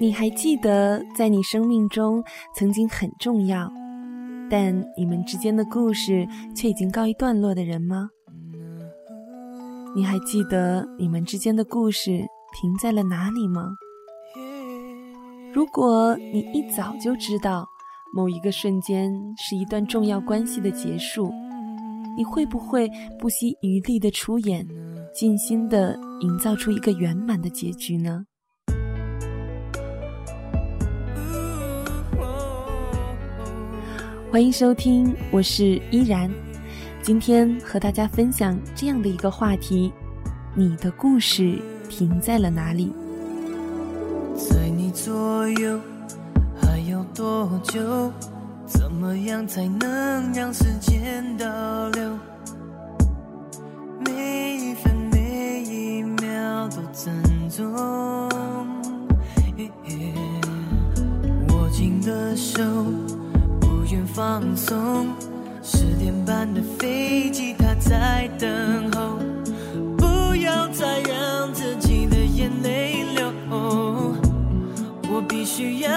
[0.00, 2.22] 你还记得在你生命中
[2.54, 3.70] 曾经很重要，
[4.50, 8.08] 但你们之间的故事却已经告一段落的人吗？
[9.94, 13.70] 你还记得你们之间的故事停在了哪里吗？
[15.52, 17.66] 如果你一早就知道
[18.12, 21.32] 某一个瞬间是一段重要关系的结束，
[22.16, 24.66] 你会不会不惜余力的出演，
[25.14, 28.24] 尽心的营造出一个圆满的结局呢？
[34.30, 36.30] 欢迎收听，我是依然。
[37.02, 39.92] 今天和大家分享这样的一个话题：
[40.54, 41.58] 你的故事
[41.88, 42.92] 停在了哪里？
[44.34, 45.80] 在你左右
[46.60, 48.12] 还有多久？
[48.66, 52.18] 怎么样才能让时间倒流？
[57.58, 57.74] 珍重。
[61.48, 62.62] 握紧的手。
[63.60, 65.08] 不愿放松，
[65.62, 69.18] 十点半的飞机，它在等候。
[69.96, 73.32] 不要再让自己的眼泪流，
[75.10, 75.90] 我必须要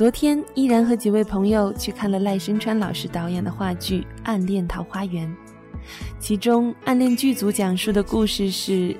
[0.00, 5.28] 昨天依然和几位朋友去看了赖声川老师导演的话剧《暗恋桃花源》，
[6.18, 8.96] 其中《暗恋》剧组讲述的故事是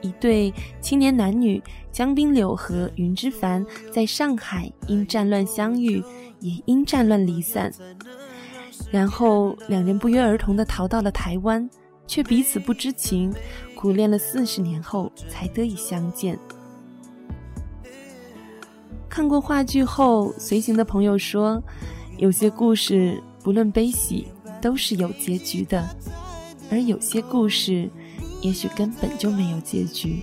[0.00, 6.02] 一对青年男女江滨柳和云之凡在上海因战乱相遇，
[6.40, 7.72] 也因战乱离散，
[8.90, 11.68] 然后两人不约而同地逃到了台湾，
[12.06, 13.32] 却彼此不知情，
[13.76, 16.38] 苦恋了四十年后才得以相见。
[19.08, 21.62] 看过话剧后，随行的朋友说，
[22.16, 24.26] 有些故事不论悲喜
[24.62, 25.86] 都是有结局的，
[26.70, 27.90] 而有些故事
[28.40, 30.22] 也许根本就没有结局。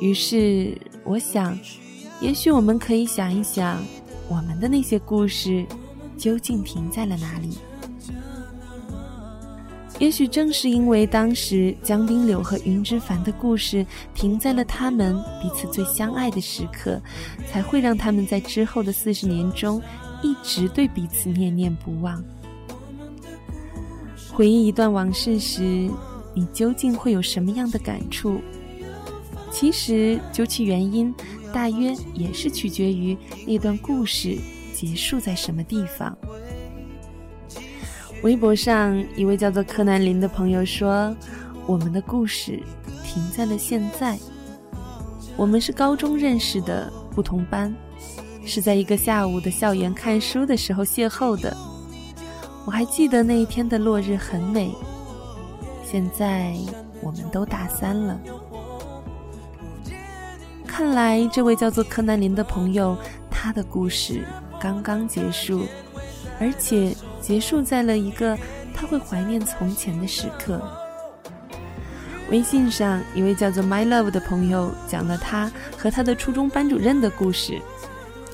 [0.00, 1.58] 于是我想，
[2.20, 3.82] 也许我们可以想一想，
[4.28, 5.64] 我们的那些故事
[6.16, 7.56] 究竟停在了哪里。
[9.98, 17.00] 也许正是因为当时江滨柳和云之凡的故事停在了他们彼此最相爱的时刻，
[17.50, 19.82] 才会让他们在之后的四十年中
[20.22, 22.22] 一直对彼此念念不忘。
[24.38, 25.90] 回忆一段往事时，
[26.32, 28.40] 你究竟会有什么样的感触？
[29.50, 31.12] 其实究其原因，
[31.52, 34.38] 大约也是取决于那段故事
[34.72, 36.16] 结束在什么地方。
[38.22, 41.12] 微博上一位叫做柯南林的朋友说
[41.66, 42.62] ：“我们的故事
[43.02, 44.16] 停在了现在。
[45.36, 47.74] 我们是高中认识的，不同班，
[48.44, 51.56] 是在一个下午的校园看书的时候邂逅的。
[52.68, 54.74] 我还记得那一天的落日很美。
[55.82, 56.54] 现在
[57.00, 58.20] 我们都大三了。
[60.66, 62.94] 看来这位叫做柯南林的朋友，
[63.30, 64.22] 他的故事
[64.60, 65.64] 刚刚结束，
[66.38, 68.38] 而且。”结束在了一个
[68.72, 70.62] 他会怀念从前的时刻。
[72.30, 77.60] 微信上一位叫做 My Love 的朋友讲了他和他的初中班主任的故事。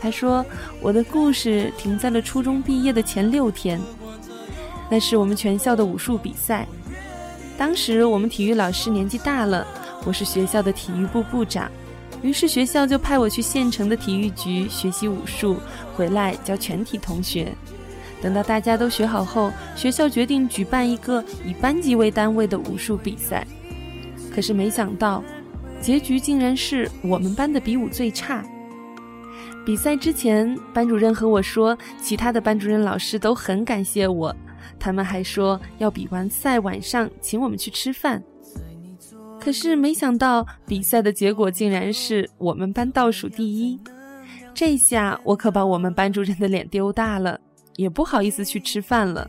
[0.01, 0.45] 他说
[0.83, 3.81] ：“我的故事停在了初中毕业的前六天，
[4.89, 6.67] 那是我们全校的武术比赛。
[7.57, 9.67] 当时我们体育老师年纪大了，
[10.05, 11.71] 我是学校的体育部部长，
[12.23, 15.57] 于是学校就派我去县城的体育局学习武术，
[15.95, 17.53] 回来教全体同学。”
[18.21, 23.47] 等到大家都学好后，学校决定举办一个以班级为单位的武术比赛。
[24.35, 25.23] 可是没想到，
[25.79, 28.43] 结局竟然是我们班的比武最差。
[29.67, 34.35] 比赛之前，班主任和我说，其他的班主任老师都很感谢我，
[34.85, 38.23] 他们还说要比完赛晚上请我们去吃饭。
[39.41, 43.81] 可是没想到，比赛的结果竟然是我们班倒数第一。
[44.53, 47.41] 这下我可把我们班主任的脸丢大了。
[47.77, 49.29] 也不好意思去吃饭了，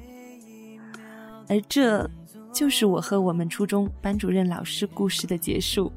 [1.47, 2.07] 而这
[2.53, 5.89] 就是我和我们初中班主任老师故事的结束。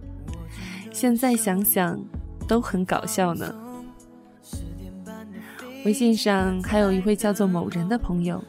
[0.93, 2.01] 现在想想，
[2.47, 3.53] 都很搞笑呢。
[5.85, 8.43] 微信上还有一位叫做某人的朋友，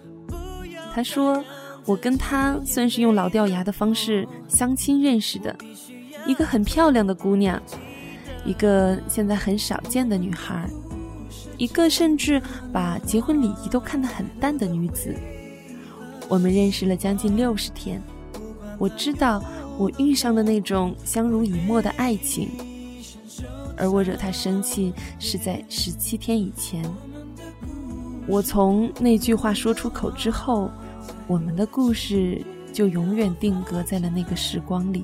[0.94, 1.44] 他说
[1.86, 5.56] ：“我跟他算是用老掉牙的方式相亲认识的，
[6.26, 7.62] 一个很漂亮的姑娘，
[8.44, 10.70] 一个现在很少见的女孩，
[11.58, 12.42] 一个甚至
[12.74, 15.16] 把结婚礼仪都看得很淡的女子。
[16.28, 18.02] 我们认识了将近六十天，
[18.78, 19.44] 我知道
[19.78, 22.50] 我遇上的那种相濡以沫的爱情，
[23.78, 26.84] 而我惹他生气是在十七天以前。”
[28.30, 30.70] 我从那句话说出口之后，
[31.26, 32.40] 我们的故事
[32.72, 35.04] 就永远定格在了那个时光里。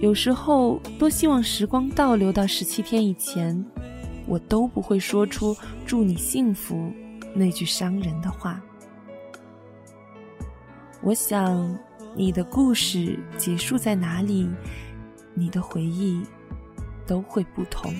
[0.00, 3.62] 有时候，多希望时光倒流到十七天以前，
[4.26, 5.54] 我都不会说出
[5.84, 6.90] “祝你幸福”
[7.36, 8.58] 那句伤人的话。
[11.02, 11.78] 我想，
[12.16, 14.48] 你的故事结束在哪里，
[15.34, 16.22] 你的回忆
[17.06, 17.92] 都会不同。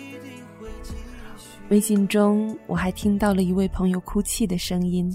[1.71, 5.15] 微信中，我还听到了一位朋友哭泣的声音。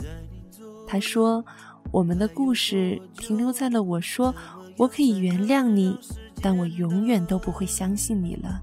[0.85, 1.43] 他说
[1.91, 4.33] ：“我们的故事停留在了我说
[4.77, 5.97] 我可以原谅你，
[6.43, 8.61] 但我永远都不会相信你了。”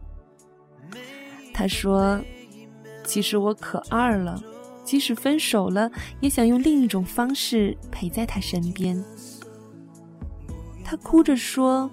[1.53, 2.21] 他说
[3.03, 4.41] ：“其实我可二了，
[4.85, 5.91] 即使分手了，
[6.21, 9.05] 也想用另一种方式陪在他身边。”
[10.85, 11.91] 他哭着说：“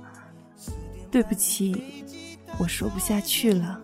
[1.09, 2.05] 对不起，
[2.59, 3.81] 我说不下去了。”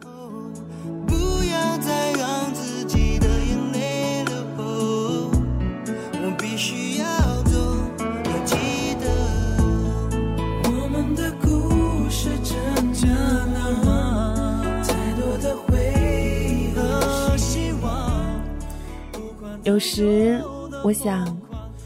[19.64, 20.44] 有时
[20.84, 21.26] 我想，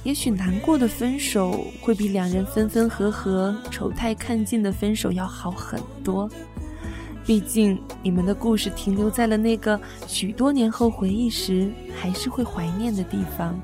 [0.04, 6.28] 也许难过的分手会比两人分分合合、丑态看尽的分手要好很多。
[7.24, 13.56] 毕竟你们的故事停留在了那个许多年后回忆时还是会怀念的地方。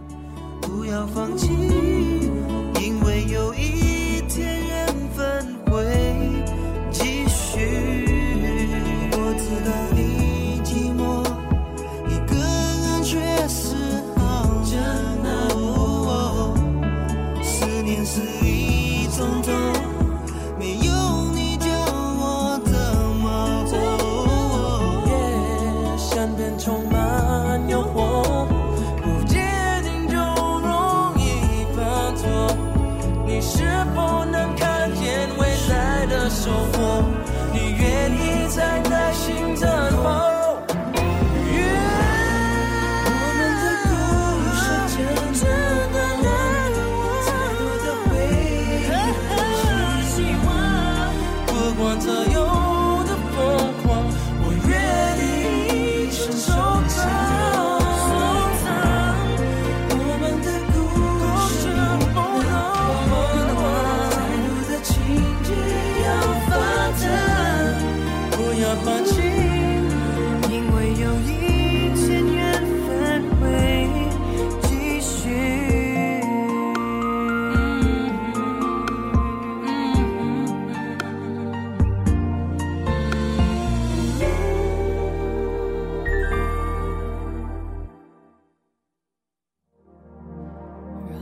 [0.62, 1.48] 不要放弃，
[2.81, 3.82] 因为有一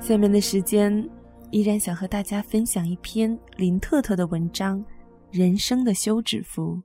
[0.00, 1.04] 下面的时间，
[1.50, 4.78] 依然想和大家分享一篇林特特的文章
[5.32, 6.80] 《人生的休止符》。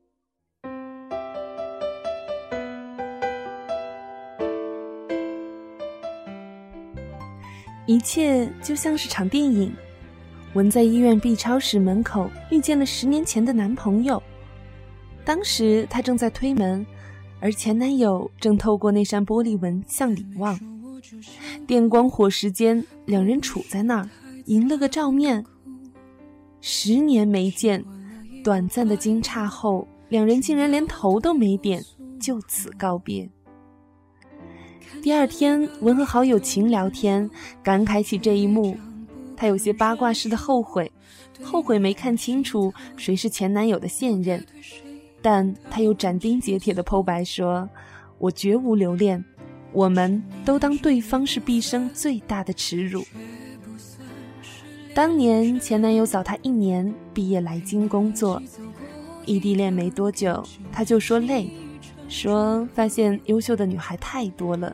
[7.86, 9.72] 一切就像是场电影。
[10.56, 14.22] 文在医院 B 超室门口遇见了十年前的男朋友，
[15.28, 16.86] 当时她正在推门，
[17.42, 20.58] 而前男友正透过那扇玻璃门向里望。
[21.68, 24.10] 电光火石间，两人处在那儿，
[24.46, 25.44] 迎了个照面。
[26.62, 27.84] 十年没见，
[28.42, 31.84] 短暂的惊诧后，两人竟然连头都没点，
[32.22, 33.30] 就此告别。
[35.04, 37.30] 第二天，文和好友秦聊天，
[37.62, 38.78] 感慨起这一幕，
[39.36, 40.90] 他有些八卦似的后悔，
[41.44, 44.46] 后悔没看清楚谁是前男友的现任，
[45.22, 47.70] 但他又斩钉截铁的剖白说
[48.18, 49.24] ：“我绝无留恋。”
[49.74, 53.04] 我们都当对方是毕生最大的耻辱。
[54.96, 58.42] 当年前男友早她一年毕业来京工作，
[59.26, 61.52] 异地恋没多久，他就说累，
[62.08, 64.74] 说发现优秀的女孩太多了，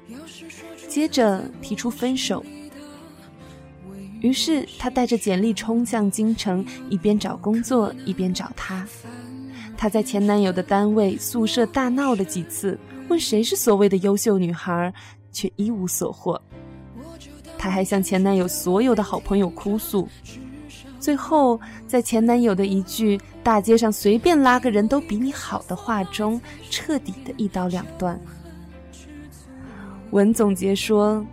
[0.88, 2.46] 接着提出分手。
[4.22, 8.88] 于是他带着简历冲向京城，一边找工作一边找他。
[9.84, 14.94] 她在前男友的单位宿舍大闹了几次，问谁是所谓的优秀女孩，
[15.30, 16.42] 却一无所获。
[17.58, 20.08] 她还向前男友所有的好朋友哭诉，
[21.02, 28.18] 最后在前男友的一句“大街上随便拉个人都比你好”的话中，彻底的一刀两断。
[30.12, 31.26] 文总结说。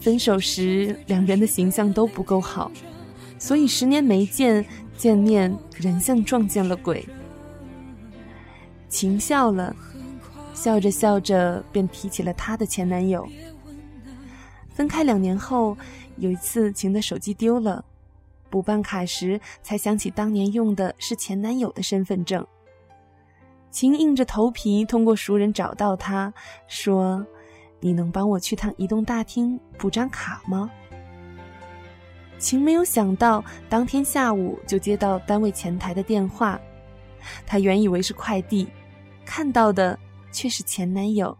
[0.00, 2.72] 分手时，两人的形象都不够好，
[3.38, 4.64] 所以十年没见，
[4.96, 7.06] 见面人像撞见了鬼。
[8.90, 9.74] 晴笑了，
[10.52, 13.26] 笑着笑着便提起了她的前男友。
[14.68, 15.74] 分开两年后，
[16.16, 17.82] 有一次晴的手机丢了，
[18.50, 22.46] 补办卡时才想起当年用的是前男友的身份证。
[23.70, 26.34] 晴硬着头皮通过熟人找到他，
[26.68, 27.24] 说。
[27.82, 30.70] 你能帮我去趟移动大厅补张卡吗？
[32.38, 36.60] 晴没有想到，当天下午就接到单位前台的电话。
[37.46, 38.68] 她原以为是快递，
[39.32, 39.96] 看到的
[40.32, 41.36] 却是前男友。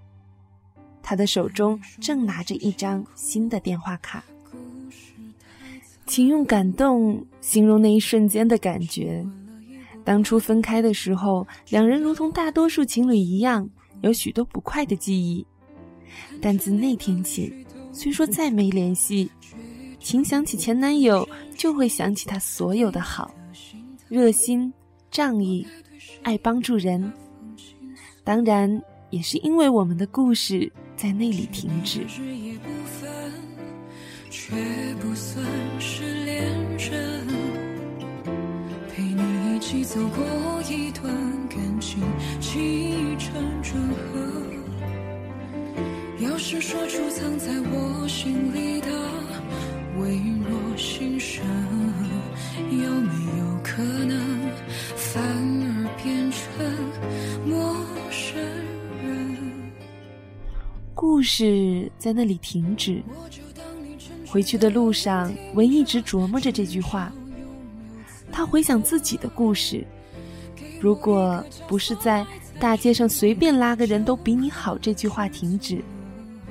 [1.03, 4.23] 他的手中正拿着一张新的电话卡。
[6.07, 9.27] 请用感动形容那一瞬间的感觉。
[10.05, 13.69] 当初分开的时候，两人如同大多数情侣一样，
[14.03, 15.45] 有许多不快的记忆。
[16.41, 19.29] 但自那天起，虽说再没联系，
[19.99, 23.35] 请想起前男友就会想起他所有的好，
[24.09, 24.73] 热心、
[25.11, 25.67] 仗义、
[26.23, 27.13] 爱帮助人。
[28.23, 32.07] 当然，也是因为我们的故事在那里停止。
[34.33, 34.55] 却
[35.00, 35.45] 不算
[35.79, 36.45] 是恋
[36.77, 37.27] 人，
[38.89, 40.25] 陪你一起走过
[40.69, 41.05] 一段
[41.49, 42.03] 感情，
[42.41, 43.81] 起承转
[44.12, 44.21] 合。
[46.21, 48.89] 要是说出藏在我心里的
[49.99, 51.45] 微弱心声，
[52.71, 54.20] 有没有可能
[61.21, 63.03] 故事在那里停止。
[64.27, 67.12] 回去的路上，文一直琢磨着这句话。
[68.33, 69.87] 他回想自己的故事，
[70.81, 72.27] 如果不是在
[72.59, 75.85] 大街上随便拉个人都比你好这句话停止。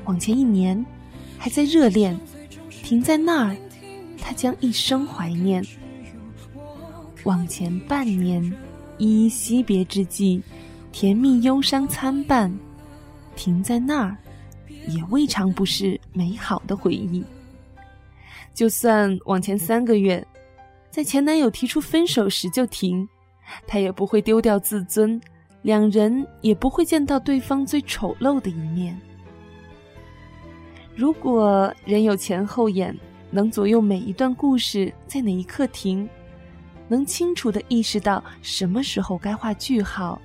[0.05, 0.85] 往前一年，
[1.39, 2.15] 还在热恋，
[2.69, 3.57] 停在那儿，
[4.21, 5.65] 他将一生怀念。
[7.23, 8.43] 往前半年，
[8.99, 10.43] 依依惜别之际，
[10.91, 12.55] 甜蜜忧伤参半，
[13.35, 14.15] 停在那儿，
[14.87, 17.23] 也未尝不是美好的回忆。
[18.53, 20.25] 就算往前三个月，
[20.89, 23.07] 在前男友提出分手时就停，
[23.67, 25.19] 他也不会丢掉自尊，
[25.61, 28.99] 两人也不会见到对方最丑陋的一面。
[30.95, 32.93] 如果人有前后眼，
[33.31, 36.09] 能左右每一段故事在哪一刻停，
[36.87, 40.19] 能清楚地意识到什么时候该画句号，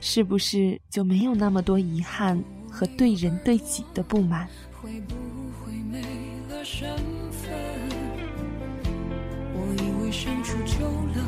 [0.00, 2.42] 是不是就没有那么多遗憾
[2.76, 4.46] 和对人对己的不满？
[4.82, 5.14] 会不
[5.64, 5.98] 会没
[6.50, 6.86] 了身
[7.32, 7.50] 份？
[9.54, 11.24] 我以为相处久了，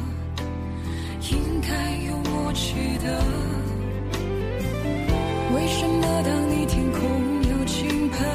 [1.33, 3.25] 应该有默契的。
[5.55, 7.00] 为什么当你天空
[7.49, 8.28] 有倾盆？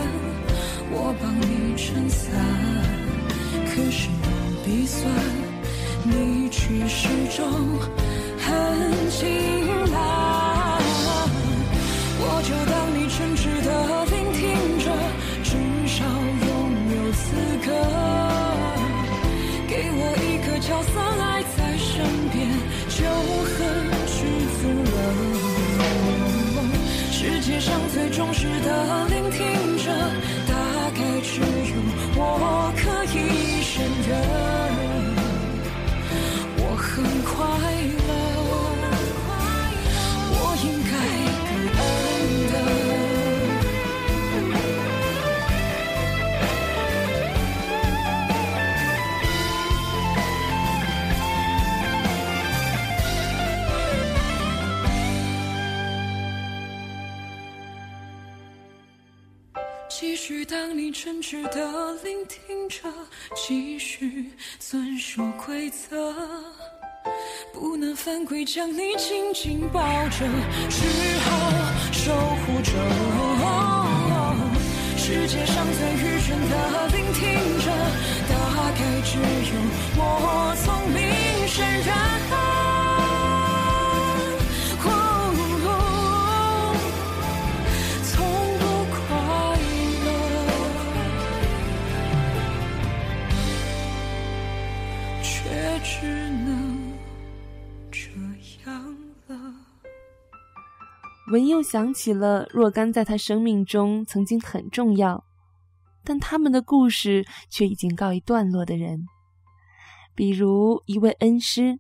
[0.90, 2.34] 我帮你撑伞，
[3.68, 4.26] 可是我
[4.66, 5.08] 鼻酸，
[6.04, 7.46] 你却始终
[8.40, 9.83] 很清
[60.06, 62.90] 继续当你诚挚的聆听着，
[63.34, 64.30] 继续
[64.60, 66.14] 遵守规则，
[67.54, 70.28] 不能犯规，将你紧紧抱着，
[70.70, 70.84] 只
[71.20, 71.30] 好
[71.94, 72.74] 守护着。
[74.98, 77.72] 世界上最愚蠢的聆听者，
[78.28, 79.56] 大概只有
[79.96, 81.00] 我聪明
[81.88, 81.96] 然
[82.30, 82.53] 后。
[101.34, 105.24] 文又想起了若干在他生命中曾经很重要，
[106.04, 109.08] 但他们的故事却已经告一段落的人，
[110.14, 111.80] 比如一位恩师，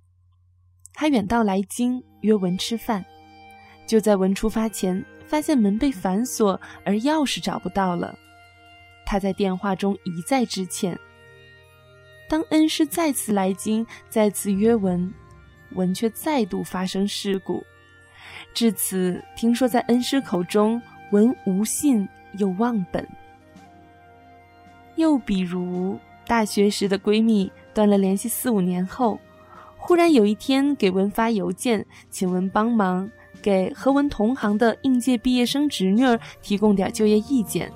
[0.96, 3.06] 他远道来京约文吃饭，
[3.86, 8.18] 就在文出发前发现门被反锁，而钥匙找不到了。
[9.06, 11.00] 他在电话中一再致歉。
[12.28, 15.14] 当恩师再次来京，再次约文，
[15.74, 17.64] 文却再度发生事故。
[18.54, 20.80] 至此，听说在恩师口中，
[21.12, 22.08] 文无信
[22.38, 23.08] 又忘本。
[24.96, 29.20] 又比如，大学时的闺蜜断了联系四五年后，
[29.76, 33.10] 忽然有一天给文发邮件，请文帮忙
[33.42, 37.72] 给和文同行的应届毕业生侄女儿提供点就业意见。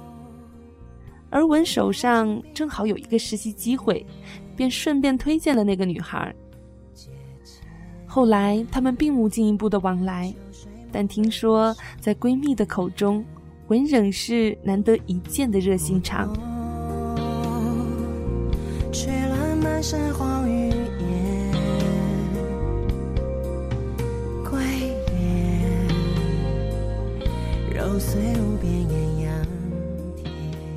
[1.31, 4.05] 而文手上正好有一个实习机会，
[4.55, 6.33] 便顺便推荐了那个女孩。
[8.05, 10.33] 后来他们并无进一步的往来。
[10.91, 13.23] 但听说，在闺蜜的口中，
[13.67, 16.33] 文仍是难得一见的热心肠。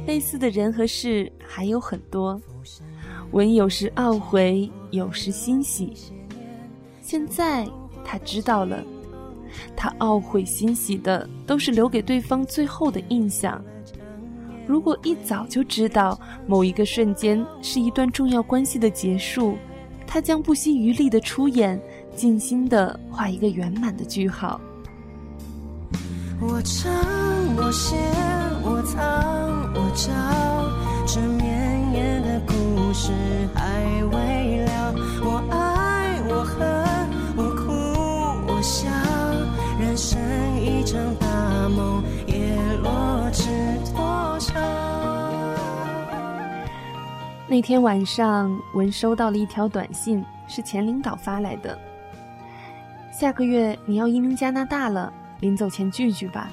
[0.07, 2.41] 类似的人和事还有很多，
[3.31, 5.93] 文有时懊悔，有时欣喜。
[7.01, 7.67] 现在
[8.05, 8.85] 他知道了。
[9.77, 13.63] 他懊悔欣喜的都是留给对方最后的印象。
[14.67, 19.57] 如果一早就知道某一个瞬间是一段重要关系的结束，
[20.07, 21.81] 他将不惜余力的出演，
[22.15, 24.61] 尽心的画一个圆满的句号。
[26.41, 26.93] 我唱，
[27.57, 27.97] 我写，
[28.63, 29.03] 我藏，
[29.75, 30.11] 我找，
[31.07, 33.11] 这绵延的故事
[33.55, 34.65] 还未
[40.91, 42.35] 一场大梦，叶
[42.83, 43.49] 落知
[43.95, 44.55] 多少。
[47.47, 51.79] 那天晚上，文收到了一条短信，是前领导发来的。
[53.13, 56.51] 下个月你要移民加拿大了，临走前聚聚吧。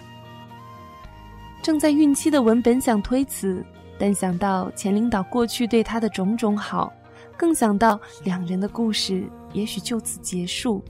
[1.63, 3.65] 正在孕期的文本想推辞，
[3.97, 6.93] 但想到前领导过去对他的种种好，
[7.35, 10.85] 更想到两人的故事也许就此结束。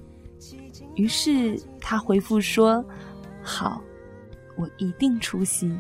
[0.96, 2.84] 于是他回复说
[3.48, 3.82] ：“好，
[4.58, 5.74] 我一定出席。”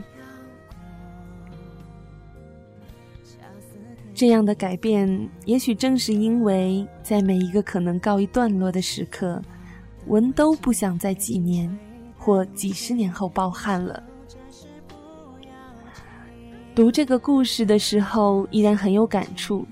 [4.16, 9.42] 这样的改变，也许正是因为在每一个可能告一段落的时刻，
[10.08, 11.78] 文都不想在几年
[12.18, 14.02] 或几十年后抱憾了。
[16.74, 19.68] 读这个故事的时候，依然很有感触，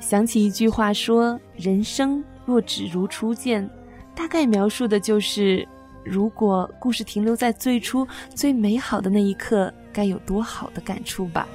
[0.00, 3.68] 想起一句话说：“人生若只如初见。”
[4.12, 5.68] 大概描述的就是，
[6.06, 11.46] 如果故事停留在最初最美好的那一刻，该有多好的感触吧。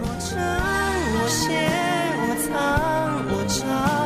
[0.00, 0.40] 我唱，
[1.14, 1.68] 我写，
[2.26, 2.50] 我藏，
[3.28, 4.01] 我唱，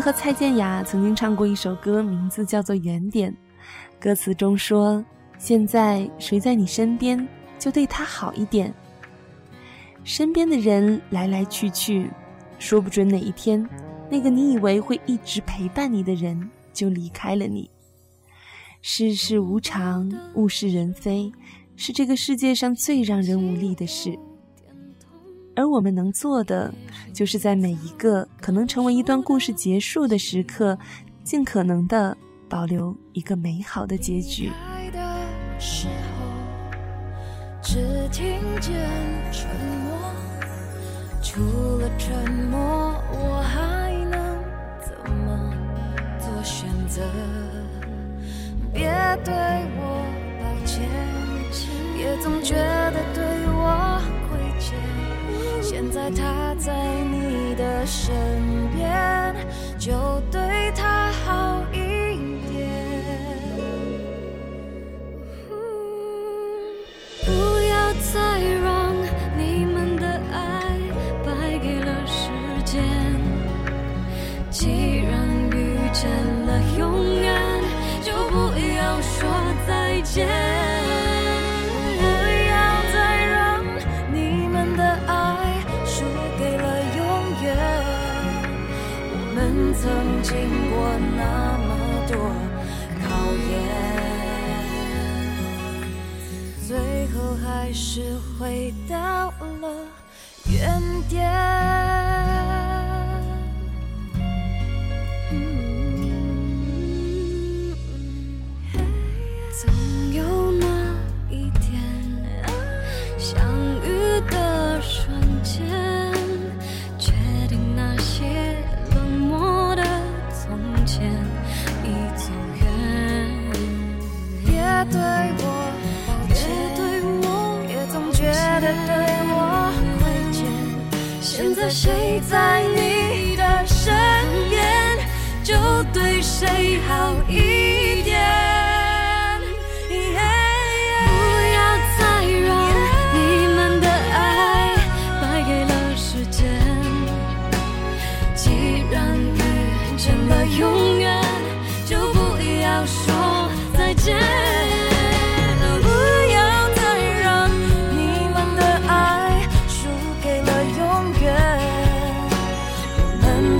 [0.00, 3.30] 和蔡健雅曾经唱过一首歌，名字叫做《原点》。
[4.00, 5.04] 歌词中说
[5.38, 7.26] ：“现在谁在你身边，
[7.58, 8.72] 就对他好一点。
[10.02, 12.10] 身边的人来来去去，
[12.58, 13.66] 说不准哪一天，
[14.10, 17.70] 那个你以为会一直陪伴你的人就离开了你。
[18.82, 21.32] 世事无常，物是人非，
[21.76, 24.18] 是这个世界上最让人无力的事。”
[25.56, 26.72] 而我们能做的，
[27.12, 30.78] 就是在每一个可能成为一段故事结束的时刻，
[31.22, 32.16] 尽可能的
[32.48, 34.50] 保留一个美好的结局。
[37.62, 37.78] 只
[38.12, 38.72] 听见
[39.32, 39.48] 沉
[39.84, 39.98] 默，
[41.22, 41.40] 除
[41.78, 42.60] 了沉默，
[43.12, 44.20] 我还能
[44.80, 45.54] 怎么
[46.18, 47.00] 做选择？
[48.72, 48.82] 别
[49.24, 49.32] 对
[49.78, 50.04] 我
[50.40, 50.82] 抱歉，
[51.98, 53.33] 也总觉得对。
[55.66, 56.74] 现在他在
[57.10, 58.14] 你的身
[58.74, 59.34] 边，
[59.78, 61.83] 就对他好一点。
[90.24, 90.34] 经
[90.70, 91.76] 过那么
[92.08, 92.16] 多
[93.06, 93.06] 考
[93.50, 93.52] 验
[96.66, 98.96] 最后还是回到
[99.60, 99.68] 了
[100.50, 101.53] 原点。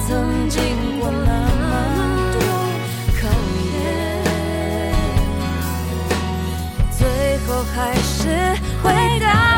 [0.06, 0.60] 曾经
[1.00, 1.30] 过那
[1.70, 1.72] 么
[2.32, 2.38] 多
[3.20, 3.22] 考
[3.72, 3.74] 验，
[6.90, 7.00] 最
[7.46, 8.22] 后还是
[8.82, 8.84] 回
[9.20, 9.53] 到。